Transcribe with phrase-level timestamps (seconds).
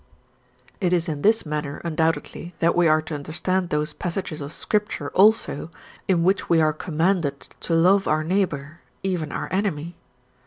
[0.79, 5.09] It is in this manner, undoubtedly, that we are to understand those passages of Scripture
[5.11, 5.69] also
[6.07, 9.95] in which we are commanded to love our neighbour, even our enemy.